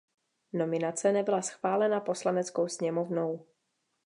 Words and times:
Nominace 0.53 1.11
nebyla 1.11 1.41
schválena 1.41 1.99
Poslaneckou 1.99 2.67
sněmovnou. 2.67 3.45